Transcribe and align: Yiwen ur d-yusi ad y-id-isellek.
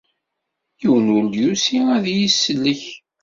Yiwen 0.81 1.07
ur 1.17 1.23
d-yusi 1.27 1.79
ad 1.95 2.05
y-id-isellek. 2.15 2.83